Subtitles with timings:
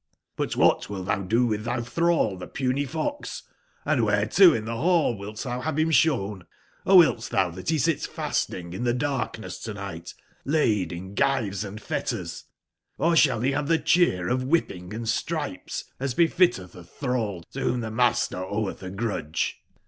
[0.35, 5.35] But wbat wilt tbou do witb tby tbrall tbepuny fox;& wbereto in tbe ball wilt
[5.35, 6.41] tbou bave bim sbown?
[6.87, 11.63] Or wilt tbou tbat be sit fasting in tbe darkness to nigbt, laid in gyves
[11.63, 12.45] and fetters?
[12.97, 18.37] Or sball be bave tbe cbeerofwbippingand stripes, as befittetb a tbrall to wbom tbe master
[18.37, 19.61] owetb a grudge?